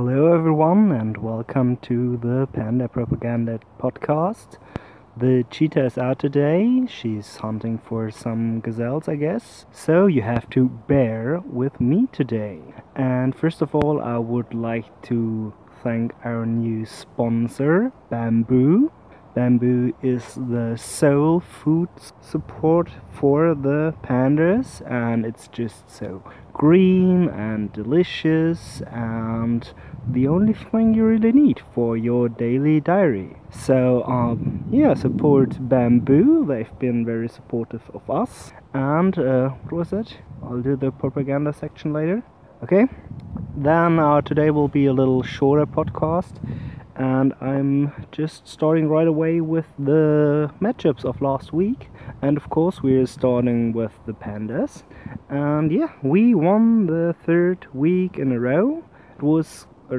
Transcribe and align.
Hello, 0.00 0.32
everyone, 0.32 0.92
and 0.92 1.16
welcome 1.16 1.76
to 1.78 2.18
the 2.18 2.46
Panda 2.52 2.86
Propaganda 2.86 3.58
podcast. 3.80 4.56
The 5.16 5.44
cheetah 5.50 5.86
is 5.86 5.98
out 5.98 6.20
today. 6.20 6.86
She's 6.86 7.38
hunting 7.38 7.78
for 7.78 8.08
some 8.12 8.60
gazelles, 8.60 9.08
I 9.08 9.16
guess. 9.16 9.66
So 9.72 10.06
you 10.06 10.22
have 10.22 10.48
to 10.50 10.68
bear 10.68 11.40
with 11.44 11.80
me 11.80 12.06
today. 12.12 12.60
And 12.94 13.34
first 13.34 13.60
of 13.60 13.74
all, 13.74 14.00
I 14.00 14.18
would 14.18 14.54
like 14.54 14.86
to 15.08 15.52
thank 15.82 16.14
our 16.24 16.46
new 16.46 16.86
sponsor, 16.86 17.90
Bamboo. 18.08 18.92
Bamboo 19.34 19.94
is 20.00 20.36
the 20.36 20.76
sole 20.76 21.40
food 21.40 21.88
support 22.20 22.88
for 23.10 23.52
the 23.52 23.94
pandas, 24.04 24.80
and 24.88 25.26
it's 25.26 25.48
just 25.48 25.90
so 25.90 26.22
green 26.58 27.28
and 27.28 27.72
delicious 27.72 28.82
and 28.90 29.72
the 30.10 30.26
only 30.26 30.52
thing 30.52 30.92
you 30.92 31.04
really 31.04 31.30
need 31.30 31.60
for 31.72 31.96
your 31.96 32.28
daily 32.28 32.80
diary. 32.80 33.36
So, 33.50 34.02
um, 34.04 34.64
yeah, 34.70 34.94
support 34.94 35.56
Bamboo. 35.60 36.44
They've 36.46 36.78
been 36.80 37.06
very 37.06 37.28
supportive 37.28 37.82
of 37.94 38.10
us. 38.10 38.52
And, 38.74 39.16
uh, 39.18 39.50
what 39.62 39.72
was 39.72 39.92
it? 39.92 40.18
I'll 40.42 40.60
do 40.60 40.74
the 40.76 40.90
propaganda 40.90 41.52
section 41.52 41.92
later. 41.92 42.24
Okay? 42.64 42.86
Then, 43.56 44.00
uh, 44.00 44.20
today 44.22 44.50
will 44.50 44.68
be 44.68 44.86
a 44.86 44.92
little 44.92 45.22
shorter 45.22 45.66
podcast 45.66 46.40
and 46.98 47.32
I'm 47.40 47.92
just 48.12 48.46
starting 48.46 48.88
right 48.88 49.06
away 49.06 49.40
with 49.40 49.66
the 49.78 50.50
matchups 50.60 51.04
of 51.04 51.22
last 51.22 51.52
week. 51.52 51.88
And 52.20 52.36
of 52.36 52.50
course, 52.50 52.82
we're 52.82 53.06
starting 53.06 53.72
with 53.72 53.92
the 54.06 54.12
Pandas. 54.12 54.82
And 55.28 55.70
yeah, 55.72 55.92
we 56.02 56.34
won 56.34 56.86
the 56.86 57.14
third 57.24 57.66
week 57.72 58.18
in 58.18 58.32
a 58.32 58.40
row. 58.40 58.82
It 59.16 59.22
was 59.22 59.66
a 59.90 59.98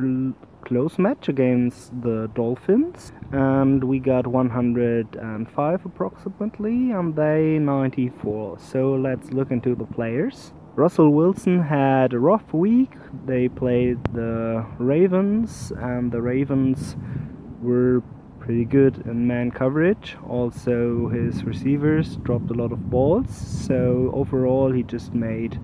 close 0.65 0.99
match 0.99 1.29
against 1.29 2.01
the 2.01 2.29
Dolphins, 2.35 3.13
and 3.31 3.83
we 3.83 3.99
got 3.99 4.27
105 4.27 5.85
approximately, 5.85 6.91
and 6.91 7.15
they 7.15 7.59
94. 7.59 8.59
So 8.59 8.93
let's 8.93 9.31
look 9.31 9.51
into 9.51 9.73
the 9.73 9.85
players. 9.85 10.53
Russell 10.75 11.11
Wilson 11.11 11.61
had 11.61 12.13
a 12.13 12.19
rough 12.19 12.53
week. 12.53 12.93
They 13.25 13.49
played 13.49 13.97
the 14.13 14.65
Ravens, 14.77 15.73
and 15.77 16.11
the 16.11 16.21
Ravens 16.21 16.95
were 17.61 18.01
pretty 18.39 18.63
good 18.63 19.05
in 19.05 19.27
man 19.27 19.51
coverage. 19.51 20.15
Also, 20.27 21.09
his 21.09 21.43
receivers 21.43 22.15
dropped 22.17 22.49
a 22.49 22.53
lot 22.53 22.71
of 22.71 22.89
balls, 22.89 23.29
so 23.35 24.09
overall, 24.13 24.71
he 24.71 24.83
just 24.83 25.13
made 25.13 25.59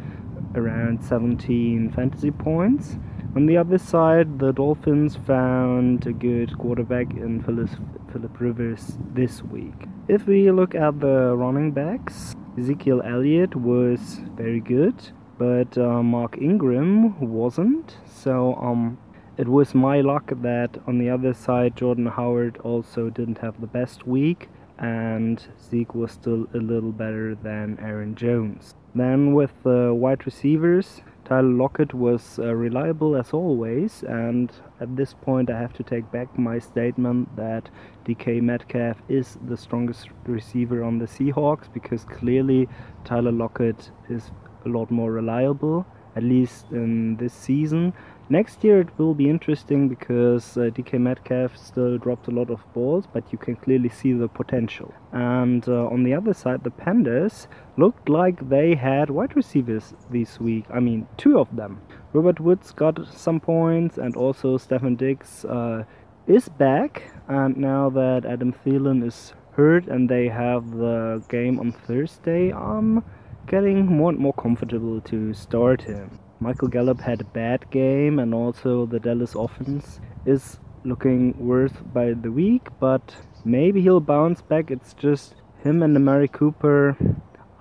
around 0.56 1.02
17 1.04 1.92
fantasy 1.94 2.32
points. 2.32 2.98
On 3.36 3.46
the 3.46 3.58
other 3.58 3.78
side, 3.78 4.40
the 4.40 4.52
Dolphins 4.52 5.16
found 5.16 6.06
a 6.08 6.14
good 6.14 6.58
quarterback 6.58 7.12
in 7.12 7.42
Philip 7.42 8.40
Rivers 8.40 8.98
this 9.14 9.44
week. 9.44 9.88
If 10.08 10.28
we 10.28 10.52
look 10.52 10.76
at 10.76 11.00
the 11.00 11.36
running 11.36 11.72
backs, 11.72 12.36
Ezekiel 12.58 13.02
Elliott 13.04 13.56
was 13.56 14.22
very 14.36 14.62
good, 14.62 14.96
but 15.38 15.78
uh, 15.78 16.02
Mark 16.02 16.38
Ingram 16.38 17.20
wasn't. 17.20 17.98
So 18.06 18.56
um, 18.56 18.98
it 19.38 19.48
was 19.48 19.76
my 19.76 20.00
luck 20.00 20.32
that 20.42 20.78
on 20.88 20.98
the 20.98 21.10
other 21.10 21.34
side, 21.34 21.76
Jordan 21.76 22.06
Howard 22.06 22.58
also 22.64 23.10
didn't 23.10 23.40
have 23.40 23.60
the 23.60 23.68
best 23.68 24.08
week, 24.08 24.48
and 24.80 25.46
Zeke 25.70 25.94
was 25.94 26.14
still 26.14 26.48
a 26.54 26.58
little 26.58 26.94
better 26.94 27.36
than 27.36 27.78
Aaron 27.82 28.16
Jones. 28.16 28.74
Then 28.94 29.34
with 29.34 29.52
the 29.64 29.94
wide 29.94 30.26
receivers, 30.26 31.02
Tyler 31.26 31.50
Lockett 31.50 31.92
was 31.96 32.38
uh, 32.38 32.54
reliable 32.54 33.16
as 33.16 33.34
always, 33.34 34.04
and 34.04 34.52
at 34.80 34.96
this 34.96 35.16
point, 35.16 35.50
I 35.50 35.60
have 35.60 35.74
to 35.74 35.84
take 35.84 36.12
back 36.12 36.38
my 36.38 36.60
statement 36.60 37.36
that 37.36 37.68
DK 38.06 38.44
Metcalf 38.44 38.98
is 39.10 39.40
the 39.48 39.58
strongest 39.58 40.10
receiver 40.28 40.84
on 40.84 41.00
the 41.00 41.06
Seahawks 41.06 41.74
because 41.74 42.06
clearly 42.06 42.70
Tyler 43.06 43.32
Lockett 43.32 43.90
is 44.08 44.30
a 44.66 44.70
lot 44.70 44.92
more 44.92 45.12
reliable, 45.12 45.84
at 46.16 46.22
least 46.22 46.68
in 46.72 47.16
this 47.18 47.34
season. 47.34 47.92
Next 48.28 48.64
year 48.64 48.82
it 48.82 48.90
will 48.98 49.14
be 49.14 49.30
interesting 49.30 49.88
because 49.88 50.58
uh, 50.58 50.72
DK 50.74 51.00
Metcalf 51.00 51.56
still 51.56 52.00
dropped 52.00 52.28
a 52.28 52.32
lot 52.32 52.50
of 52.50 52.60
balls, 52.74 53.06
but 53.14 53.24
you 53.32 53.38
can 53.38 53.56
clearly 53.56 53.90
see 53.90 54.14
the 54.14 54.28
potential. 54.28 54.92
And 55.12 55.68
uh, 55.70 55.86
on 55.86 56.04
the 56.04 56.16
other 56.16 56.34
side, 56.34 56.64
the 56.64 56.72
Pandas 56.72 57.46
looked 57.78 58.10
like 58.10 58.50
they 58.50 58.74
had 58.74 59.12
wide 59.12 59.36
receivers 59.36 59.94
this 60.10 60.40
week. 60.40 60.66
I 60.74 60.80
mean, 60.80 61.08
two 61.18 61.38
of 61.38 61.56
them. 61.56 61.82
Robert 62.14 62.40
Woods 62.40 62.72
got 62.72 62.98
some 63.14 63.40
points, 63.40 64.00
and 64.00 64.16
also 64.16 64.58
Stefon 64.58 64.98
Diggs 64.98 65.46
uh, 65.46 65.84
is 66.26 66.50
back. 66.50 67.04
And 67.28 67.56
now 67.58 67.92
that 67.92 68.26
Adam 68.26 68.54
Thielen 68.54 69.06
is 69.06 69.34
hurt 69.52 69.88
and 69.88 70.10
they 70.10 70.30
have 70.30 70.72
the 70.72 71.24
game 71.30 71.60
on 71.60 71.74
Thursday, 71.74 72.52
I'm 72.52 73.04
getting 73.46 73.86
more 73.86 74.10
and 74.10 74.18
more 74.20 74.34
comfortable 74.34 75.00
to 75.02 75.34
start 75.36 75.84
him. 75.84 76.20
Michael 76.40 76.68
Gallup 76.68 77.00
had 77.00 77.22
a 77.22 77.26
bad 77.26 77.70
game, 77.72 78.20
and 78.20 78.34
also 78.34 78.86
the 78.86 79.00
Dallas 79.00 79.36
offense 79.36 80.00
is 80.26 80.60
looking 80.84 81.34
worse 81.38 81.74
by 81.94 82.14
the 82.14 82.32
week, 82.32 82.68
but 82.80 83.16
maybe 83.44 83.82
he'll 83.82 84.00
bounce 84.00 84.42
back. 84.42 84.70
It's 84.70 84.94
just 84.94 85.36
him 85.64 85.82
and 85.82 85.96
Amari 85.96 86.28
Cooper 86.28 86.98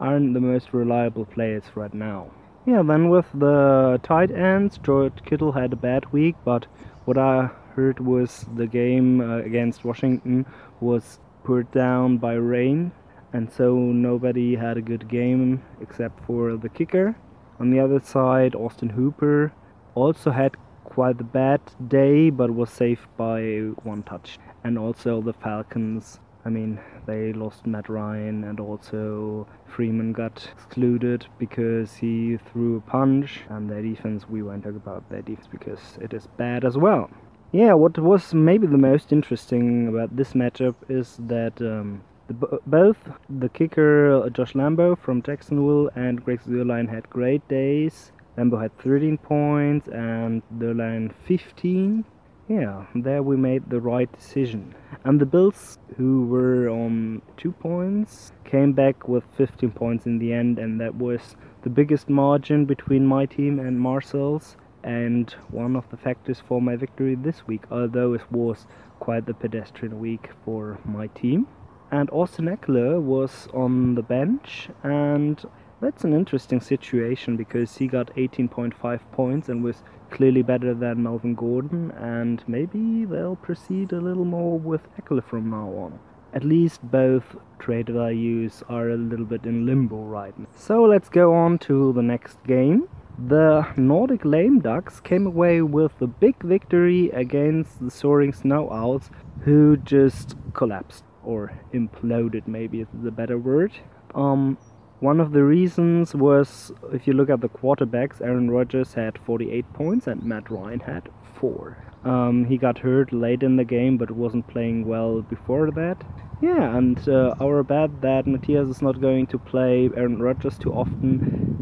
aren't 0.00 0.34
the 0.34 0.40
most 0.40 0.72
reliable 0.72 1.24
players 1.24 1.64
right 1.74 1.94
now. 1.94 2.30
Yeah, 2.66 2.82
then 2.82 3.10
with 3.10 3.26
the 3.34 4.00
tight 4.02 4.30
ends, 4.30 4.78
George 4.78 5.24
Kittle 5.24 5.52
had 5.52 5.72
a 5.72 5.76
bad 5.76 6.12
week, 6.12 6.34
but 6.44 6.66
what 7.04 7.18
I 7.18 7.50
heard 7.74 8.00
was 8.00 8.46
the 8.56 8.66
game 8.66 9.20
uh, 9.20 9.38
against 9.38 9.84
Washington 9.84 10.46
was 10.80 11.20
put 11.44 11.70
down 11.72 12.18
by 12.18 12.34
rain, 12.34 12.92
and 13.32 13.52
so 13.52 13.76
nobody 13.76 14.56
had 14.56 14.78
a 14.78 14.82
good 14.82 15.08
game 15.08 15.62
except 15.80 16.24
for 16.26 16.56
the 16.56 16.68
kicker. 16.68 17.14
On 17.60 17.70
the 17.70 17.80
other 17.80 18.00
side, 18.00 18.54
Austin 18.54 18.90
Hooper 18.90 19.52
also 19.94 20.30
had 20.30 20.56
quite 20.84 21.20
a 21.20 21.24
bad 21.24 21.60
day, 21.88 22.30
but 22.30 22.50
was 22.50 22.70
saved 22.70 23.06
by 23.16 23.42
one 23.82 24.02
touch. 24.02 24.38
And 24.64 24.78
also 24.78 25.20
the 25.20 25.32
Falcons, 25.32 26.20
I 26.44 26.50
mean, 26.50 26.80
they 27.06 27.32
lost 27.32 27.66
Matt 27.66 27.88
Ryan, 27.88 28.44
and 28.44 28.60
also 28.60 29.46
Freeman 29.66 30.12
got 30.12 30.48
excluded 30.52 31.26
because 31.38 31.94
he 31.94 32.36
threw 32.36 32.76
a 32.76 32.80
punch. 32.80 33.40
And 33.48 33.70
their 33.70 33.82
defense, 33.82 34.28
we 34.28 34.42
won't 34.42 34.64
talk 34.64 34.76
about 34.76 35.08
their 35.10 35.22
defense 35.22 35.48
because 35.50 35.98
it 36.00 36.12
is 36.12 36.26
bad 36.36 36.64
as 36.64 36.76
well. 36.76 37.10
Yeah, 37.52 37.74
what 37.74 37.96
was 37.98 38.34
maybe 38.34 38.66
the 38.66 38.78
most 38.78 39.12
interesting 39.12 39.86
about 39.88 40.16
this 40.16 40.32
matchup 40.32 40.74
is 40.88 41.16
that 41.20 41.60
um, 41.62 42.02
the, 42.28 42.58
both 42.66 42.96
the 43.28 43.48
kicker 43.48 44.28
Josh 44.30 44.54
Lambo 44.54 44.98
from 44.98 45.22
Jacksonville 45.22 45.90
and 45.94 46.24
Greg 46.24 46.40
Zuerlein 46.42 46.88
had 46.88 47.08
great 47.10 47.46
days. 47.48 48.12
Lambo 48.38 48.60
had 48.60 48.76
13 48.78 49.18
points 49.18 49.88
and 49.88 50.42
Zuerlein 50.58 51.12
15. 51.26 52.04
Yeah, 52.48 52.86
there 52.94 53.22
we 53.22 53.36
made 53.36 53.70
the 53.70 53.80
right 53.80 54.10
decision. 54.12 54.74
And 55.04 55.20
the 55.20 55.26
Bills, 55.26 55.78
who 55.96 56.26
were 56.26 56.68
on 56.68 57.22
two 57.36 57.52
points, 57.52 58.32
came 58.44 58.72
back 58.72 59.08
with 59.08 59.24
15 59.36 59.70
points 59.70 60.04
in 60.04 60.18
the 60.18 60.32
end, 60.32 60.58
and 60.58 60.78
that 60.80 60.94
was 60.94 61.36
the 61.62 61.70
biggest 61.70 62.10
margin 62.10 62.66
between 62.66 63.06
my 63.06 63.24
team 63.24 63.58
and 63.58 63.80
Marcel's, 63.80 64.56
and 64.82 65.30
one 65.50 65.74
of 65.74 65.88
the 65.90 65.96
factors 65.96 66.42
for 66.46 66.60
my 66.60 66.76
victory 66.76 67.14
this 67.14 67.46
week, 67.46 67.62
although 67.70 68.12
it 68.12 68.30
was 68.30 68.66
quite 69.00 69.24
the 69.24 69.32
pedestrian 69.32 69.98
week 69.98 70.28
for 70.44 70.78
my 70.84 71.06
team 71.08 71.46
and 71.90 72.10
Austin 72.10 72.46
Ekeler 72.46 73.00
was 73.00 73.48
on 73.52 73.94
the 73.94 74.02
bench 74.02 74.68
and 74.82 75.44
that's 75.80 76.04
an 76.04 76.14
interesting 76.14 76.60
situation 76.60 77.36
because 77.36 77.76
he 77.76 77.86
got 77.86 78.14
18.5 78.16 79.00
points 79.12 79.48
and 79.48 79.62
was 79.62 79.82
clearly 80.10 80.42
better 80.42 80.72
than 80.74 81.02
Melvin 81.02 81.34
Gordon 81.34 81.90
and 81.92 82.42
maybe 82.46 83.04
they'll 83.04 83.36
proceed 83.36 83.92
a 83.92 84.00
little 84.00 84.24
more 84.24 84.58
with 84.58 84.82
Ekeler 84.96 85.24
from 85.24 85.50
now 85.50 85.68
on. 85.68 85.98
At 86.32 86.42
least 86.42 86.80
both 86.90 87.36
trade 87.58 87.88
values 87.88 88.62
are 88.68 88.90
a 88.90 88.96
little 88.96 89.26
bit 89.26 89.44
in 89.44 89.66
limbo 89.66 90.02
right 90.02 90.36
now. 90.38 90.46
So 90.56 90.82
let's 90.84 91.08
go 91.08 91.34
on 91.34 91.58
to 91.60 91.92
the 91.92 92.02
next 92.02 92.42
game. 92.44 92.88
The 93.28 93.64
Nordic 93.76 94.24
Lame 94.24 94.58
Ducks 94.58 94.98
came 94.98 95.26
away 95.26 95.62
with 95.62 95.92
a 96.00 96.08
big 96.08 96.42
victory 96.42 97.10
against 97.10 97.78
the 97.78 97.90
Soaring 97.90 98.32
Snow 98.32 98.68
Owls, 98.70 99.10
who 99.42 99.76
just 99.76 100.34
collapsed 100.52 101.04
or 101.24 101.52
imploded 101.72 102.46
maybe 102.46 102.80
is 102.80 102.88
the 103.02 103.10
better 103.10 103.38
word. 103.38 103.72
Um, 104.14 104.58
one 105.00 105.20
of 105.20 105.32
the 105.32 105.44
reasons 105.44 106.14
was 106.14 106.72
if 106.92 107.06
you 107.06 107.12
look 107.12 107.28
at 107.28 107.40
the 107.40 107.48
quarterbacks, 107.48 108.20
Aaron 108.20 108.50
Rodgers 108.50 108.94
had 108.94 109.18
48 109.18 109.72
points 109.72 110.06
and 110.06 110.22
Matt 110.22 110.50
Ryan 110.50 110.80
had 110.80 111.08
4. 111.34 111.76
Um, 112.04 112.44
he 112.44 112.56
got 112.56 112.78
hurt 112.78 113.12
late 113.12 113.42
in 113.42 113.56
the 113.56 113.64
game 113.64 113.96
but 113.96 114.10
wasn't 114.10 114.46
playing 114.48 114.86
well 114.86 115.22
before 115.22 115.70
that. 115.72 116.02
Yeah, 116.40 116.76
and 116.76 117.08
uh, 117.08 117.34
our 117.40 117.62
bet 117.62 118.00
that 118.02 118.26
Matthias 118.26 118.68
is 118.68 118.82
not 118.82 119.00
going 119.00 119.26
to 119.28 119.38
play 119.38 119.90
Aaron 119.96 120.20
Rodgers 120.20 120.58
too 120.58 120.72
often 120.72 121.54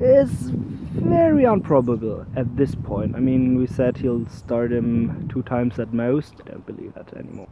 is 0.00 0.50
very 0.52 1.44
improbable 1.44 2.26
at 2.36 2.56
this 2.56 2.74
point. 2.74 3.16
I 3.16 3.20
mean, 3.20 3.58
we 3.58 3.66
said 3.66 3.96
he'll 3.96 4.28
start 4.28 4.72
him 4.72 5.28
two 5.32 5.42
times 5.42 5.78
at 5.78 5.92
most. 5.92 6.34
I 6.46 6.50
don't 6.50 6.66
believe 6.66 6.94
that 6.94 7.12
anymore. 7.16 7.48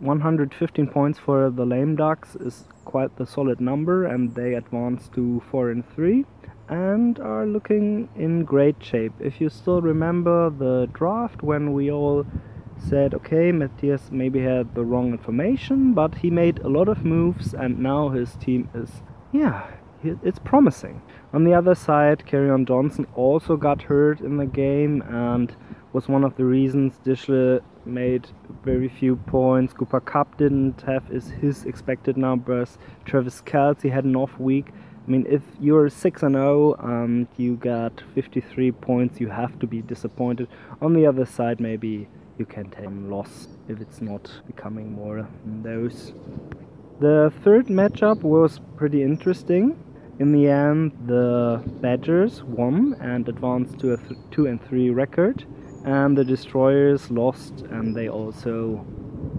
115 0.00 0.86
points 0.88 1.18
for 1.18 1.50
the 1.50 1.64
lame 1.64 1.96
ducks 1.96 2.36
is 2.36 2.64
quite 2.84 3.16
the 3.16 3.26
solid 3.26 3.60
number, 3.60 4.04
and 4.04 4.34
they 4.34 4.54
advance 4.54 5.08
to 5.14 5.42
4 5.50 5.70
and 5.70 5.88
3 5.94 6.24
and 6.68 7.18
are 7.20 7.46
looking 7.46 8.08
in 8.16 8.44
great 8.44 8.82
shape. 8.82 9.12
If 9.20 9.40
you 9.40 9.50
still 9.50 9.82
remember 9.82 10.50
the 10.50 10.88
draft 10.92 11.42
when 11.42 11.72
we 11.72 11.90
all 11.90 12.26
said, 12.78 13.14
okay, 13.14 13.52
Matthias 13.52 14.10
maybe 14.10 14.40
had 14.40 14.74
the 14.74 14.84
wrong 14.84 15.12
information, 15.12 15.92
but 15.92 16.16
he 16.16 16.30
made 16.30 16.58
a 16.60 16.68
lot 16.68 16.88
of 16.88 17.04
moves, 17.04 17.54
and 17.54 17.78
now 17.78 18.08
his 18.08 18.34
team 18.36 18.68
is, 18.74 19.02
yeah, 19.32 19.70
it's 20.02 20.38
promising. 20.38 21.02
On 21.32 21.44
the 21.44 21.54
other 21.54 21.74
side, 21.74 22.24
Kerryon 22.26 22.66
Johnson 22.66 23.06
also 23.14 23.56
got 23.56 23.82
hurt 23.82 24.20
in 24.20 24.36
the 24.36 24.46
game 24.46 25.02
and 25.02 25.54
was 25.92 26.08
one 26.08 26.24
of 26.24 26.36
the 26.36 26.44
reasons 26.44 26.98
Dishle 27.04 27.60
made 27.86 28.28
very 28.64 28.88
few 28.88 29.16
points. 29.16 29.72
Cooper 29.72 30.00
Kupp 30.00 30.36
didn't 30.38 30.82
have 30.82 31.06
his, 31.08 31.28
his 31.28 31.64
expected 31.64 32.16
numbers. 32.16 32.78
Travis 33.04 33.42
Kelce 33.42 33.90
had 33.90 34.04
an 34.04 34.16
off 34.16 34.38
week. 34.38 34.72
I 35.06 35.10
mean, 35.10 35.26
if 35.28 35.42
you're 35.60 35.90
6 35.90 36.22
and 36.22 36.34
0 36.34 36.74
and 36.80 37.28
you 37.36 37.56
got 37.56 38.02
53 38.14 38.72
points, 38.72 39.20
you 39.20 39.28
have 39.28 39.58
to 39.58 39.66
be 39.66 39.82
disappointed. 39.82 40.48
On 40.80 40.94
the 40.94 41.06
other 41.06 41.26
side, 41.26 41.60
maybe 41.60 42.08
you 42.38 42.46
can 42.46 42.70
take 42.70 42.86
loss 42.88 43.48
if 43.68 43.80
it's 43.80 44.00
not 44.00 44.30
becoming 44.46 44.92
more 44.92 45.28
than 45.44 45.62
those. 45.62 46.14
The 47.00 47.32
third 47.42 47.66
matchup 47.66 48.22
was 48.22 48.60
pretty 48.76 49.02
interesting. 49.02 49.76
In 50.20 50.32
the 50.32 50.48
end, 50.48 50.92
the 51.06 51.60
Badgers 51.80 52.42
won 52.44 52.94
and 53.00 53.28
advanced 53.28 53.80
to 53.80 53.94
a 53.94 53.98
2 54.30 54.46
and 54.46 54.64
3 54.64 54.90
record, 54.90 55.44
and 55.84 56.16
the 56.16 56.24
Destroyers 56.24 57.10
lost, 57.10 57.60
and 57.70 57.94
they 57.94 58.08
also 58.08 58.84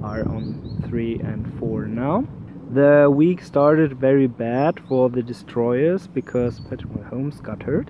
are 0.04 0.28
on 0.28 0.84
3 0.88 1.20
and 1.20 1.60
4 1.60 1.88
now. 1.88 2.26
The 2.72 3.12
week 3.14 3.44
started 3.44 4.00
very 4.00 4.28
bad 4.28 4.80
for 4.88 5.10
the 5.10 5.22
Destroyers 5.22 6.08
because 6.08 6.60
Patrick 6.60 6.92
Mahomes 6.94 7.42
got 7.42 7.64
hurt, 7.64 7.90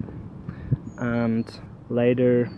and 0.98 1.46
later 1.90 2.50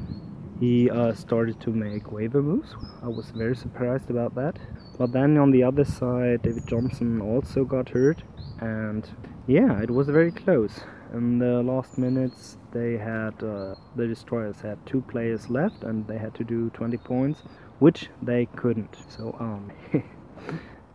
he 0.60 0.90
uh, 0.90 1.14
started 1.14 1.60
to 1.62 1.70
make 1.70 2.12
waiver 2.12 2.42
moves. 2.42 2.76
I 3.04 3.08
was 3.08 3.30
very 3.32 3.56
surprised 3.56 4.10
about 4.10 4.36
that. 4.36 4.58
But 4.98 5.12
then 5.12 5.38
on 5.38 5.52
the 5.52 5.64
other 5.64 5.86
side, 5.86 6.42
David 6.42 6.66
Johnson 6.68 7.22
also 7.22 7.64
got 7.64 7.90
hurt, 7.90 8.24
and 8.60 9.08
yeah, 9.46 9.82
it 9.82 9.92
was 9.92 10.08
very 10.08 10.32
close. 10.32 10.80
In 11.14 11.40
the 11.40 11.64
last 11.64 11.98
minutes, 11.98 12.58
they 12.72 12.98
had 12.98 13.42
uh, 13.42 13.76
the 13.96 14.08
Destroyers 14.08 14.62
had 14.62 14.86
two 14.86 15.02
players 15.02 15.50
left, 15.50 15.84
and 15.84 16.06
they 16.08 16.18
had 16.18 16.34
to 16.36 16.44
do 16.44 16.70
20 16.72 16.98
points, 16.98 17.42
which 17.80 18.10
they 18.22 18.46
couldn't. 18.56 18.96
So 19.10 19.36
um. 19.40 19.72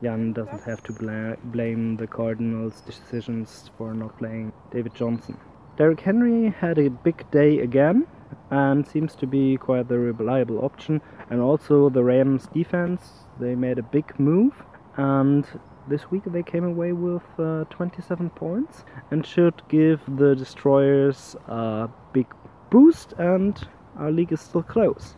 Jan 0.02 0.32
doesn't 0.32 0.64
have 0.64 0.82
to 0.84 0.92
bla 0.92 1.36
blame 1.44 1.96
the 1.96 2.08
Cardinals' 2.08 2.80
decisions 2.80 3.70
for 3.78 3.94
not 3.94 4.18
playing 4.18 4.52
David 4.72 4.94
Johnson. 4.96 5.38
Derrick 5.76 6.00
Henry 6.00 6.50
had 6.50 6.78
a 6.78 6.90
big 6.90 7.30
day 7.30 7.60
again 7.60 8.06
and 8.50 8.86
seems 8.86 9.14
to 9.16 9.26
be 9.26 9.56
quite 9.56 9.88
the 9.88 9.98
reliable 9.98 10.64
option. 10.64 11.00
And 11.30 11.40
also 11.40 11.88
the 11.88 12.02
Rams 12.02 12.48
defense, 12.52 13.24
they 13.38 13.54
made 13.54 13.78
a 13.78 13.82
big 13.82 14.18
move 14.18 14.62
and 14.96 15.46
this 15.88 16.10
week 16.10 16.22
they 16.26 16.42
came 16.42 16.64
away 16.64 16.92
with 16.92 17.22
uh, 17.38 17.64
27 17.70 18.30
points 18.30 18.84
and 19.10 19.26
should 19.26 19.62
give 19.68 20.00
the 20.06 20.34
Destroyers 20.34 21.36
a 21.46 21.88
big 22.12 22.26
boost 22.70 23.12
and 23.18 23.66
our 23.98 24.10
league 24.10 24.32
is 24.32 24.40
still 24.40 24.62
close. 24.62 25.16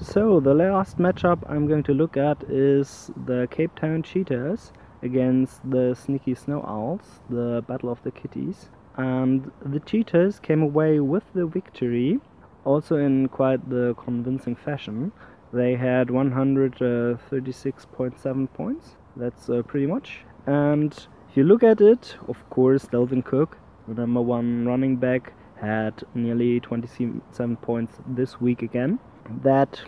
So 0.00 0.40
the 0.40 0.54
last 0.54 0.96
matchup 0.96 1.42
I'm 1.48 1.66
going 1.66 1.82
to 1.82 1.92
look 1.92 2.16
at 2.16 2.42
is 2.44 3.10
the 3.26 3.46
Cape 3.50 3.78
Town 3.78 4.02
Cheetahs 4.02 4.72
against 5.02 5.60
the 5.70 5.94
Sneaky 5.94 6.34
Snow 6.34 6.64
Owls, 6.66 7.20
the 7.28 7.62
Battle 7.68 7.90
of 7.90 8.02
the 8.02 8.10
Kitties. 8.10 8.70
And 8.96 9.50
the 9.64 9.80
Cheetahs 9.80 10.40
came 10.40 10.62
away 10.62 11.00
with 11.00 11.24
the 11.34 11.44
victory, 11.46 12.18
also 12.64 12.96
in 12.96 13.28
quite 13.28 13.68
the 13.68 13.94
convincing 14.02 14.56
fashion. 14.56 15.12
They 15.52 15.74
had 15.74 16.08
136.7 16.08 18.52
points, 18.54 18.96
that's 19.16 19.48
uh, 19.48 19.62
pretty 19.62 19.86
much. 19.86 20.20
And 20.46 20.92
if 21.30 21.36
you 21.36 21.44
look 21.44 21.62
at 21.62 21.80
it, 21.80 22.16
of 22.28 22.48
course, 22.50 22.86
Dalvin 22.86 23.24
Cook, 23.24 23.58
the 23.86 23.94
number 23.94 24.20
one 24.20 24.66
running 24.66 24.96
back, 24.96 25.32
had 25.60 26.02
nearly 26.14 26.58
27 26.60 27.56
points 27.58 27.98
this 28.06 28.40
week 28.40 28.62
again 28.62 28.98
that 29.42 29.80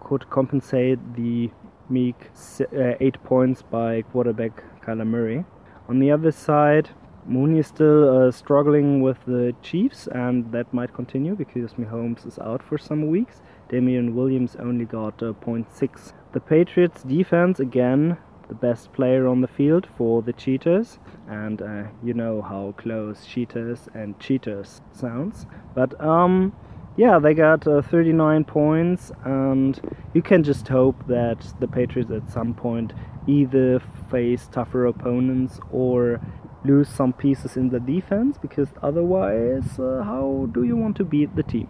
could 0.00 0.28
compensate 0.30 0.98
the 1.14 1.50
meek 1.88 2.16
uh, 2.60 2.94
8 3.00 3.22
points 3.24 3.62
by 3.62 4.02
quarterback 4.02 4.62
Kyler 4.82 5.06
Murray. 5.06 5.44
On 5.88 5.98
the 5.98 6.10
other 6.10 6.32
side, 6.32 6.90
Mooney 7.26 7.58
is 7.58 7.66
still 7.66 8.28
uh, 8.28 8.30
struggling 8.30 9.02
with 9.02 9.18
the 9.26 9.54
Chiefs, 9.62 10.08
and 10.08 10.50
that 10.52 10.72
might 10.72 10.94
continue 10.94 11.34
because 11.34 11.74
Mahomes 11.74 12.26
is 12.26 12.38
out 12.38 12.62
for 12.62 12.78
some 12.78 13.06
weeks. 13.06 13.42
Damien 13.68 14.14
Williams 14.14 14.56
only 14.56 14.86
got 14.86 15.22
uh, 15.22 15.32
0.6. 15.44 16.12
The 16.32 16.40
Patriots 16.40 17.02
defense, 17.02 17.60
again, 17.60 18.16
the 18.48 18.54
best 18.54 18.92
player 18.92 19.26
on 19.26 19.40
the 19.40 19.48
field 19.48 19.86
for 19.96 20.22
the 20.22 20.32
Cheetahs, 20.32 20.98
and 21.28 21.60
uh, 21.62 21.84
you 22.02 22.14
know 22.14 22.42
how 22.42 22.74
close 22.76 23.26
Cheetahs 23.26 23.88
and 23.94 24.18
Cheaters 24.18 24.80
sounds. 24.92 25.46
But 25.74 26.00
um, 26.00 26.52
yeah, 26.96 27.18
they 27.18 27.34
got 27.34 27.66
uh, 27.66 27.82
39 27.82 28.44
points, 28.44 29.12
and 29.24 29.80
you 30.14 30.22
can 30.22 30.42
just 30.42 30.66
hope 30.68 31.06
that 31.06 31.46
the 31.60 31.68
Patriots 31.68 32.10
at 32.10 32.28
some 32.30 32.54
point 32.54 32.92
either 33.26 33.80
face 34.10 34.48
tougher 34.50 34.86
opponents 34.86 35.60
or 35.70 36.20
lose 36.64 36.88
some 36.88 37.12
pieces 37.12 37.56
in 37.56 37.68
the 37.68 37.78
defense, 37.78 38.36
because 38.36 38.68
otherwise, 38.82 39.78
uh, 39.78 40.02
how 40.04 40.48
do 40.52 40.64
you 40.64 40.76
want 40.76 40.96
to 40.96 41.04
beat 41.04 41.36
the 41.36 41.42
team? 41.42 41.68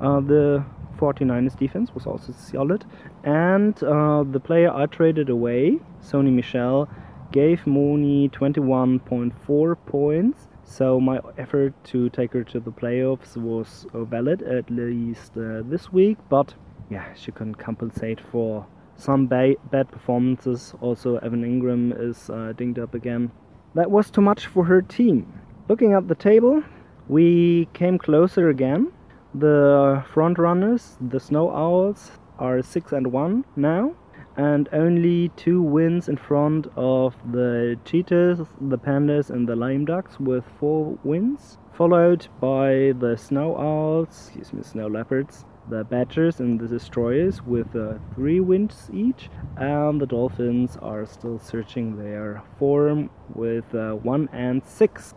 Uh, 0.00 0.20
the 0.20 0.64
49ers 0.98 1.58
defense 1.58 1.94
was 1.94 2.06
also 2.06 2.32
solid, 2.32 2.84
and 3.24 3.82
uh, 3.82 4.24
the 4.24 4.40
player 4.40 4.70
I 4.70 4.86
traded 4.86 5.30
away, 5.30 5.78
Sony 6.02 6.32
Michel, 6.32 6.88
gave 7.32 7.66
Mooney 7.66 8.28
21.4 8.30 9.76
points 9.86 10.48
so 10.68 11.00
my 11.00 11.18
effort 11.38 11.72
to 11.84 12.10
take 12.10 12.34
her 12.34 12.44
to 12.44 12.60
the 12.60 12.70
playoffs 12.70 13.38
was 13.38 13.86
uh, 13.94 14.04
valid 14.04 14.42
at 14.42 14.70
least 14.70 15.32
uh, 15.34 15.62
this 15.64 15.90
week, 15.90 16.18
but 16.28 16.54
yeah, 16.90 17.14
she 17.14 17.32
couldn't 17.32 17.54
compensate 17.54 18.20
for 18.20 18.66
some 18.94 19.26
ba 19.26 19.54
bad 19.70 19.90
performances. 19.90 20.74
Also, 20.82 21.16
Evan 21.16 21.42
Engram 21.42 21.98
is 21.98 22.28
uh, 22.28 22.52
dinged 22.54 22.78
up 22.78 22.94
again. 22.94 23.30
That 23.74 23.90
was 23.90 24.10
too 24.10 24.20
much 24.20 24.46
for 24.46 24.64
her 24.66 24.82
team. 24.82 25.40
Looking 25.68 25.94
at 25.94 26.06
the 26.06 26.14
table, 26.14 26.62
we 27.08 27.68
came 27.72 27.96
closer 27.96 28.50
again. 28.50 28.92
The 29.38 30.04
front 30.12 30.36
runners, 30.36 30.96
the 31.00 31.20
Snow 31.20 31.50
Owls, 31.50 32.10
are 32.40 32.60
six 32.60 32.90
and 32.90 33.12
one 33.12 33.44
now 33.54 33.94
and 34.36 34.68
only 34.72 35.28
two 35.36 35.62
wins 35.62 36.08
in 36.08 36.16
front 36.16 36.66
of 36.74 37.14
the 37.30 37.78
Cheetahs, 37.84 38.38
the 38.60 38.78
Pandas, 38.78 39.30
and 39.30 39.48
the 39.48 39.54
Lame 39.54 39.84
Ducks 39.84 40.18
with 40.18 40.44
four 40.58 40.98
wins, 41.04 41.58
followed 41.72 42.26
by 42.40 42.94
the 42.98 43.16
Snow 43.16 43.56
Owls, 43.56 44.08
excuse 44.08 44.52
me, 44.52 44.62
Snow 44.64 44.88
Leopards, 44.88 45.44
the 45.68 45.84
Badgers, 45.84 46.40
and 46.40 46.58
the 46.58 46.66
Destroyers 46.66 47.42
with 47.42 47.76
uh, 47.76 47.94
three 48.14 48.40
wins 48.40 48.90
each, 48.92 49.28
and 49.56 50.00
the 50.00 50.06
Dolphins 50.06 50.76
are 50.82 51.06
still 51.06 51.38
searching 51.38 51.96
their 51.96 52.42
form 52.58 53.10
with 53.34 53.72
uh, 53.72 53.92
one 53.92 54.28
and 54.32 54.64
six. 54.64 55.14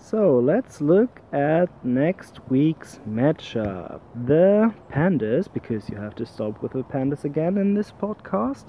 So 0.00 0.38
let's 0.38 0.80
look 0.80 1.20
at 1.32 1.68
next 1.84 2.40
week's 2.48 2.98
matchup. 3.08 4.00
The 4.26 4.74
Pandas, 4.90 5.52
because 5.52 5.88
you 5.88 5.96
have 5.96 6.14
to 6.16 6.26
stop 6.26 6.62
with 6.62 6.72
the 6.72 6.82
Pandas 6.82 7.24
again 7.24 7.56
in 7.56 7.74
this 7.74 7.92
podcast, 7.92 8.66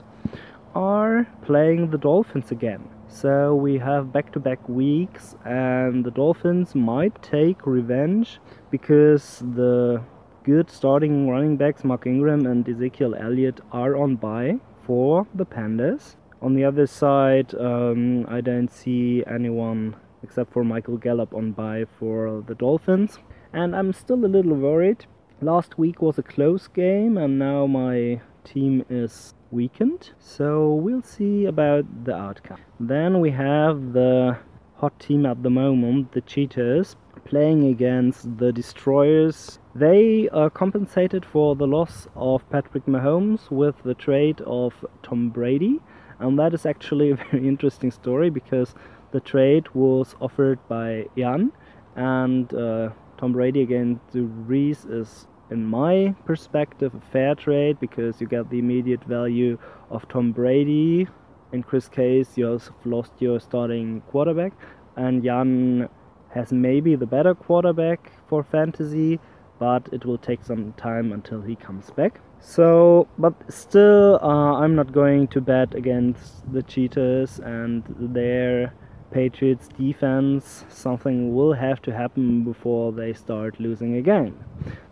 are 0.76 1.28
playing 1.44 1.90
the 1.90 1.98
Dolphins 1.98 2.52
again. 2.52 2.88
So 3.08 3.56
we 3.56 3.78
have 3.80 4.12
back 4.14 4.32
to 4.34 4.40
back 4.40 4.68
weeks, 4.70 5.36
and 5.46 6.06
the 6.06 6.12
Dolphins 6.12 6.76
might 6.76 7.22
take 7.22 7.66
revenge 7.66 8.40
because 8.72 9.40
the 9.40 10.02
good 10.44 10.70
starting 10.70 11.30
running 11.30 11.58
backs, 11.58 11.84
Mark 11.84 12.06
Ingram 12.06 12.46
and 12.46 12.68
Ezekiel 12.68 13.16
Elliott, 13.16 13.62
are 13.72 13.96
on 13.96 14.16
bye 14.16 14.60
for 14.84 15.28
the 15.34 15.46
Pandas. 15.46 16.16
On 16.42 16.54
the 16.54 16.66
other 16.66 16.86
side, 16.86 17.56
um, 17.56 18.26
I 18.30 18.42
don't 18.42 18.72
see 18.72 19.24
anyone 19.26 19.96
except 20.26 20.52
for 20.52 20.64
Michael 20.64 20.98
Gallup 20.98 21.32
on 21.34 21.52
bye 21.52 21.86
for 22.00 22.44
the 22.48 22.56
Dolphins. 22.56 23.20
And 23.54 23.76
I'm 23.76 23.94
still 23.94 24.26
a 24.26 24.34
little 24.36 24.56
worried. 24.56 25.06
Last 25.42 25.78
week 25.78 26.02
was 26.02 26.18
a 26.18 26.24
close 26.24 26.68
game, 26.68 27.18
and 27.18 27.38
now 27.38 27.68
my 27.68 28.22
team 28.44 28.84
is 28.90 29.34
weakened. 29.52 30.10
So 30.20 30.74
we'll 30.74 31.04
see 31.04 31.46
about 31.46 31.86
the 32.06 32.16
outcome. 32.16 32.62
Then 32.80 33.20
we 33.20 33.32
have 33.32 33.94
the 33.94 34.38
hot 34.76 35.00
team 35.00 35.26
at 35.26 35.44
the 35.44 35.50
moment, 35.50 36.12
the 36.14 36.22
Cheetahs, 36.22 36.96
playing 37.26 37.68
against 37.68 38.38
the 38.38 38.52
Destroyers. 38.52 39.60
They 39.74 40.30
are 40.30 40.50
compensated 40.50 41.26
for 41.26 41.56
the 41.56 41.68
loss 41.68 42.08
of 42.16 42.50
Patrick 42.50 42.86
Mahomes 42.86 43.52
with 43.52 43.76
the 43.84 43.94
trade 43.94 44.42
of 44.42 44.74
Tom 45.04 45.30
Brady, 45.30 45.80
and 46.20 46.40
that 46.40 46.54
is 46.54 46.66
actually 46.66 47.12
a 47.12 47.16
very 47.16 47.48
interesting 47.54 47.92
story 47.92 48.30
because 48.30 48.74
the 49.16 49.22
trade 49.22 49.66
was 49.74 50.14
offered 50.20 50.60
by 50.68 51.06
Jan, 51.18 51.54
and 51.96 52.54
uh, 52.54 52.90
Tom 53.18 53.32
Brady 53.32 53.62
against 53.62 54.02
the 54.12 54.24
Reese 54.24 54.84
is 54.84 55.28
in 55.50 55.66
my 55.66 56.14
perspective, 56.26 56.94
a 56.94 57.00
fair 57.14 57.34
trade 57.34 57.80
because 57.80 58.20
you 58.20 58.28
get 58.28 58.50
the 58.50 58.60
immediate 58.60 59.02
value 59.06 59.58
of 59.90 60.06
Tom 60.10 60.34
Brady. 60.34 61.08
In 61.54 61.64
Chris 61.64 61.88
Case, 61.88 62.38
you 62.38 62.52
also 62.52 62.76
lost 62.84 63.14
your 63.20 63.40
starting 63.40 64.02
quarterback, 64.12 64.52
and 64.98 65.24
Jan 65.24 65.88
has 66.34 66.52
maybe 66.52 66.98
the 66.98 67.06
better 67.06 67.34
quarterback 67.34 68.12
for 68.28 68.44
fantasy, 68.44 69.18
but 69.60 69.88
it 69.94 70.04
will 70.04 70.18
take 70.18 70.44
some 70.44 70.74
time 70.74 71.14
until 71.14 71.42
he 71.42 71.56
comes 71.56 71.90
back. 71.92 72.20
So, 72.42 73.08
but 73.18 73.34
still, 73.48 74.20
uh, 74.22 74.60
I'm 74.60 74.76
not 74.76 74.92
going 74.92 75.30
to 75.30 75.40
bet 75.40 75.74
against 75.74 76.52
the 76.52 76.64
Cheetahs 76.64 77.40
and 77.40 77.84
their 77.98 78.74
Patriots 79.12 79.68
defense, 79.68 80.66
something 80.70 81.36
will 81.36 81.54
have 81.54 81.82
to 81.84 81.94
happen 81.94 82.44
before 82.44 82.92
they 82.92 83.14
start 83.14 83.60
losing 83.60 83.96
again. 83.96 84.36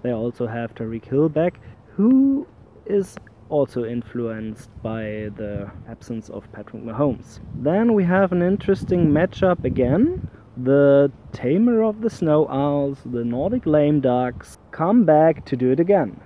They 0.02 0.12
also 0.12 0.48
have 0.48 0.76
Tyreek 0.76 1.06
Hill 1.06 1.30
back, 1.30 1.60
who 1.96 2.48
is 2.86 3.16
also 3.50 3.86
influenced 3.86 4.70
by 4.82 5.30
the 5.36 5.70
absence 5.88 6.30
of 6.30 6.52
Patrick 6.52 6.84
Mahomes. 6.84 7.40
Then 7.56 7.94
we 7.94 8.04
have 8.04 8.32
an 8.32 8.42
interesting 8.42 9.08
matchup 9.08 9.64
again. 9.64 10.28
The 10.58 11.12
tamer 11.32 11.84
of 11.84 12.02
the 12.02 12.10
snow 12.10 12.48
owls, 12.50 13.00
the 13.06 13.24
Nordic 13.24 13.66
lame 13.66 14.02
ducks, 14.02 14.58
come 14.72 15.06
back 15.06 15.46
to 15.46 15.56
do 15.56 15.72
it 15.72 15.80
again. 15.80 16.20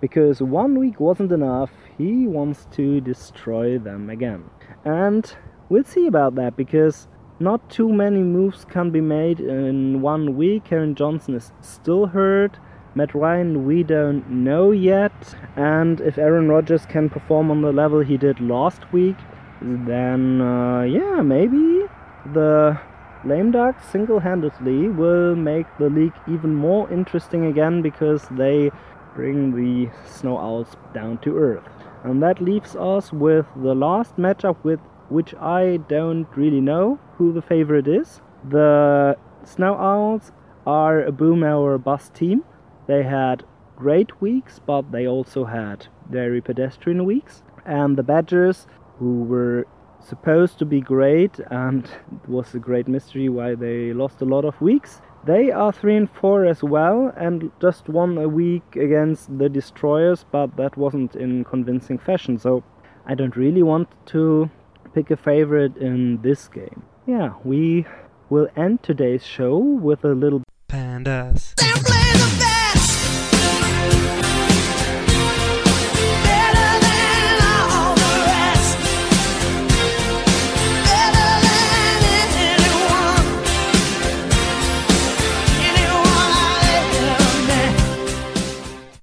Because 0.00 0.42
one 0.42 0.78
week 0.78 1.00
wasn't 1.00 1.32
enough, 1.32 1.70
he 1.96 2.26
wants 2.26 2.66
to 2.72 3.00
destroy 3.00 3.78
them 3.78 4.10
again. 4.10 4.44
And 4.84 5.34
we'll 5.68 5.84
see 5.84 6.06
about 6.06 6.34
that 6.36 6.56
because 6.56 7.08
not 7.40 7.68
too 7.68 7.92
many 7.92 8.20
moves 8.20 8.64
can 8.64 8.90
be 8.90 9.00
made 9.00 9.40
in 9.40 10.00
one 10.00 10.36
week. 10.36 10.70
Aaron 10.70 10.94
Johnson 10.94 11.34
is 11.34 11.52
still 11.60 12.06
hurt. 12.06 12.58
Matt 12.94 13.14
Ryan, 13.14 13.66
we 13.66 13.82
don't 13.82 14.28
know 14.30 14.70
yet. 14.70 15.34
And 15.56 16.00
if 16.00 16.16
Aaron 16.16 16.48
Rodgers 16.48 16.86
can 16.86 17.10
perform 17.10 17.50
on 17.50 17.62
the 17.62 17.72
level 17.72 18.00
he 18.00 18.16
did 18.16 18.40
last 18.40 18.92
week, 18.92 19.16
then 19.60 20.40
uh, 20.40 20.82
yeah, 20.82 21.22
maybe 21.22 21.86
the 22.32 22.78
Lame 23.24 23.50
Ducks 23.50 23.88
single 23.88 24.20
handedly 24.20 24.88
will 24.88 25.34
make 25.34 25.66
the 25.78 25.88
league 25.88 26.14
even 26.28 26.54
more 26.54 26.90
interesting 26.92 27.46
again 27.46 27.82
because 27.82 28.28
they 28.30 28.70
bring 29.14 29.56
the 29.56 29.90
Snow 30.06 30.38
Owls 30.38 30.76
down 30.92 31.18
to 31.18 31.36
earth. 31.36 31.64
And 32.04 32.22
that 32.22 32.40
leaves 32.40 32.76
us 32.76 33.12
with 33.12 33.46
the 33.56 33.74
last 33.74 34.16
matchup 34.16 34.62
with 34.62 34.80
which 35.08 35.34
I 35.34 35.78
don't 35.88 36.26
really 36.36 36.60
know 36.60 36.98
who 37.16 37.32
the 37.32 37.42
favorite 37.42 37.88
is. 37.88 38.20
The 38.48 39.16
Snow 39.44 39.74
Owls 39.74 40.32
are 40.66 41.02
a 41.02 41.12
boom 41.12 41.42
or 41.44 41.78
bust 41.78 42.14
team. 42.14 42.44
They 42.86 43.02
had 43.02 43.44
great 43.76 44.20
weeks, 44.20 44.60
but 44.64 44.92
they 44.92 45.06
also 45.06 45.44
had 45.44 45.86
very 46.10 46.40
pedestrian 46.40 47.04
weeks. 47.04 47.42
And 47.64 47.96
the 47.96 48.02
Badgers, 48.02 48.66
who 48.98 49.24
were 49.24 49.66
supposed 50.00 50.58
to 50.58 50.66
be 50.66 50.80
great, 50.80 51.38
and 51.50 51.84
it 51.84 52.28
was 52.28 52.54
a 52.54 52.58
great 52.58 52.88
mystery 52.88 53.28
why 53.28 53.54
they 53.54 53.92
lost 53.92 54.20
a 54.20 54.26
lot 54.26 54.44
of 54.44 54.60
weeks. 54.60 55.00
They 55.24 55.50
are 55.50 55.72
3 55.72 55.96
and 55.96 56.10
4 56.10 56.44
as 56.44 56.62
well, 56.62 57.12
and 57.16 57.50
just 57.60 57.88
won 57.88 58.18
a 58.18 58.28
week 58.28 58.76
against 58.76 59.38
the 59.38 59.48
Destroyers, 59.48 60.26
but 60.30 60.56
that 60.58 60.76
wasn't 60.76 61.16
in 61.16 61.44
convincing 61.44 61.96
fashion. 61.96 62.38
So 62.38 62.62
I 63.06 63.14
don't 63.14 63.34
really 63.34 63.62
want 63.62 63.88
to 64.06 64.50
pick 64.94 65.10
a 65.10 65.16
favorite 65.16 65.76
in 65.76 66.22
this 66.22 66.46
game. 66.46 66.84
Yeah, 67.04 67.34
we 67.42 67.84
will 68.30 68.48
end 68.56 68.84
today's 68.84 69.26
show 69.26 69.58
with 69.58 70.04
a 70.04 70.14
little 70.14 70.42
pandas. 70.68 71.54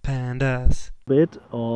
Pandas. 0.04 0.92
bit 1.08 1.36
of 1.52 1.71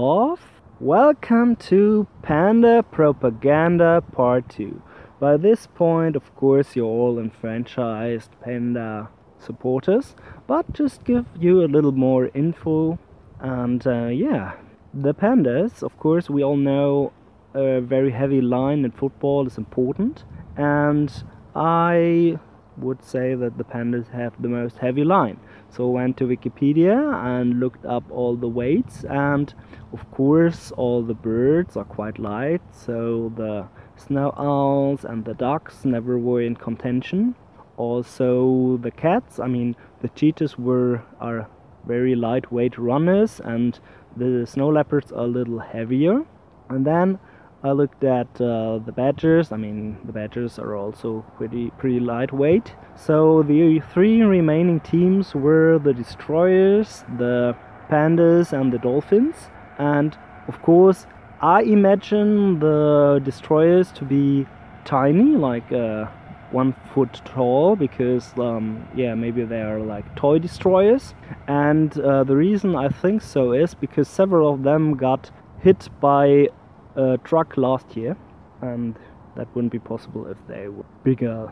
Welcome 0.81 1.55
to 1.67 2.05
Panda 2.21 2.83
Propaganda 2.83 4.03
Part 4.11 4.49
2. 4.49 4.81
By 5.21 5.37
this 5.37 5.67
point, 5.67 6.17
of 6.17 6.35
course, 6.35 6.75
you're 6.75 6.85
all 6.85 7.17
enfranchised 7.17 8.29
Panda 8.41 9.07
supporters, 9.39 10.17
but 10.47 10.73
just 10.73 11.05
give 11.05 11.27
you 11.39 11.63
a 11.63 11.71
little 11.71 11.93
more 11.93 12.29
info. 12.33 12.99
And 13.39 13.87
uh, 13.87 14.07
yeah, 14.07 14.57
the 14.93 15.13
Pandas, 15.13 15.81
of 15.81 15.97
course, 15.97 16.29
we 16.29 16.43
all 16.43 16.57
know 16.57 17.13
a 17.53 17.79
very 17.79 18.11
heavy 18.11 18.41
line 18.41 18.83
in 18.83 18.91
football 18.91 19.47
is 19.47 19.57
important, 19.57 20.25
and 20.57 21.23
I 21.55 22.37
would 22.77 23.03
say 23.03 23.35
that 23.35 23.57
the 23.57 23.63
pandas 23.63 24.09
have 24.11 24.33
the 24.41 24.47
most 24.47 24.77
heavy 24.77 25.03
line. 25.03 25.39
So 25.69 25.87
I 25.87 25.91
went 25.91 26.17
to 26.17 26.25
Wikipedia 26.25 26.97
and 27.23 27.59
looked 27.59 27.85
up 27.85 28.03
all 28.11 28.35
the 28.35 28.47
weights 28.47 29.03
and 29.03 29.53
of 29.93 30.09
course 30.11 30.71
all 30.71 31.01
the 31.03 31.13
birds 31.13 31.77
are 31.77 31.85
quite 31.85 32.19
light 32.19 32.61
so 32.71 33.31
the 33.35 33.67
snow 33.95 34.33
owls 34.37 35.05
and 35.05 35.25
the 35.25 35.33
ducks 35.33 35.85
never 35.85 36.17
were 36.17 36.41
in 36.41 36.55
contention. 36.55 37.35
Also 37.77 38.77
the 38.77 38.91
cats, 38.91 39.39
I 39.39 39.47
mean 39.47 39.75
the 40.01 40.09
cheetahs 40.09 40.57
were 40.57 41.03
are 41.19 41.49
very 41.85 42.15
lightweight 42.15 42.77
runners 42.77 43.39
and 43.43 43.79
the 44.15 44.45
snow 44.45 44.69
leopards 44.69 45.11
are 45.11 45.25
a 45.25 45.27
little 45.27 45.59
heavier. 45.59 46.23
And 46.69 46.85
then 46.85 47.19
I 47.65 47.71
looked 47.71 48.03
at 48.03 48.27
uh, 48.39 48.77
the 48.77 48.91
badgers. 48.91 49.51
I 49.51 49.57
mean, 49.57 49.97
the 50.05 50.13
badgers 50.13 50.59
are 50.59 50.75
also 50.75 51.25
pretty 51.35 51.71
pretty 51.79 51.99
lightweight. 51.99 52.75
So 52.95 53.41
the 53.41 53.81
three 53.91 54.21
remaining 54.21 54.81
teams 54.81 55.33
were 55.33 55.79
the 55.79 55.91
destroyers, 55.91 57.03
the 57.17 57.55
pandas, 57.89 58.53
and 58.53 58.71
the 58.71 58.77
dolphins. 58.77 59.35
And 59.79 60.15
of 60.47 60.61
course, 60.61 61.07
I 61.41 61.63
imagine 61.63 62.59
the 62.59 63.19
destroyers 63.23 63.91
to 63.93 64.05
be 64.05 64.45
tiny, 64.85 65.35
like 65.35 65.71
uh, 65.71 66.05
one 66.51 66.75
foot 66.93 67.19
tall, 67.25 67.75
because 67.75 68.31
um, 68.37 68.87
yeah, 68.95 69.15
maybe 69.15 69.43
they 69.43 69.63
are 69.63 69.79
like 69.79 70.15
toy 70.15 70.37
destroyers. 70.37 71.15
And 71.47 71.99
uh, 71.99 72.25
the 72.25 72.35
reason 72.35 72.75
I 72.75 72.89
think 72.89 73.23
so 73.23 73.53
is 73.53 73.73
because 73.73 74.07
several 74.07 74.53
of 74.53 74.61
them 74.61 74.97
got 74.97 75.31
hit 75.63 75.89
by 75.99 76.49
a 76.95 77.17
truck 77.23 77.57
last 77.57 77.95
year, 77.95 78.15
and 78.61 78.95
that 79.35 79.47
wouldn't 79.55 79.71
be 79.71 79.79
possible 79.79 80.27
if 80.27 80.37
they 80.47 80.67
were 80.67 80.85
bigger. 81.03 81.51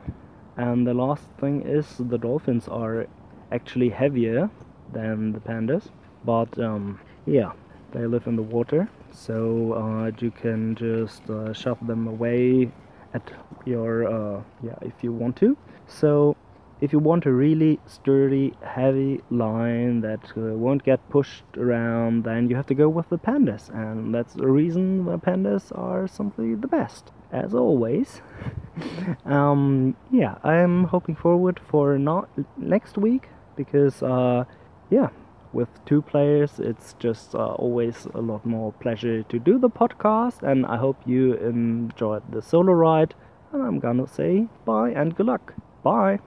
And 0.58 0.86
the 0.86 0.94
last 0.94 1.24
thing 1.40 1.64
is 1.64 1.98
the 1.98 2.18
dolphins 2.18 2.68
are 2.68 3.08
actually 3.52 3.90
heavier 3.90 4.50
than 4.92 5.34
the 5.34 5.40
pandas, 5.40 5.90
but 6.26 6.58
um, 6.60 7.00
yeah, 7.26 7.52
they 7.92 8.06
live 8.06 8.28
in 8.28 8.36
the 8.36 8.44
water, 8.44 8.90
so 9.12 9.74
uh, 9.74 10.12
you 10.20 10.32
can 10.32 10.76
just 10.76 11.30
uh, 11.30 11.54
shove 11.54 11.86
them 11.88 12.08
away 12.08 12.72
at 13.14 13.32
your 13.66 14.08
uh, 14.08 14.42
yeah 14.64 14.76
if 14.82 14.94
you 15.04 15.12
want 15.12 15.36
to. 15.38 15.58
So 15.88 16.36
if 16.84 16.92
you 16.92 17.00
want 17.00 17.26
a 17.26 17.32
really 17.32 17.80
sturdy, 17.88 18.54
heavy 18.62 19.22
line 19.30 20.02
that 20.02 20.20
uh, 20.36 20.42
won't 20.42 20.84
get 20.84 21.00
pushed 21.10 21.46
around, 21.56 22.26
then 22.26 22.50
you 22.50 22.58
have 22.58 22.66
to 22.66 22.76
go 22.76 22.90
with 22.90 23.08
the 23.08 23.18
pandas, 23.18 23.70
and 23.70 24.14
that's 24.14 24.34
the 24.34 24.48
reason 24.48 25.06
the 25.06 25.18
pandas 25.18 25.72
are 25.80 26.10
simply 26.10 26.56
the 26.56 26.68
best, 26.68 27.14
as 27.32 27.54
always. 27.54 28.22
um, 29.26 29.96
yeah, 30.12 30.36
I'm 30.44 30.84
hoping 30.84 31.16
forward 31.16 31.58
for 31.70 31.98
not 31.98 32.28
next 32.58 32.98
week 32.98 33.30
because, 33.56 34.04
uh, 34.04 34.44
yeah, 34.90 35.08
with 35.54 35.70
two 35.86 36.02
players, 36.02 36.60
it's 36.60 36.96
just 37.00 37.34
uh, 37.34 37.54
always 37.54 38.08
a 38.14 38.20
lot 38.20 38.46
more 38.46 38.74
pleasure 38.74 39.24
to 39.24 39.40
do 39.40 39.58
the 39.58 39.70
podcast, 39.70 40.44
and 40.44 40.66
I 40.66 40.76
hope 40.76 40.98
you 41.06 41.36
enjoyed 41.36 42.30
the 42.30 42.42
solo 42.42 42.74
ride. 42.74 43.16
And 43.54 43.62
I'm 43.62 43.80
gonna 43.80 44.08
say 44.08 44.48
bye 44.66 44.90
and 44.90 45.16
good 45.16 45.28
luck. 45.28 45.54
Bye. 45.84 46.20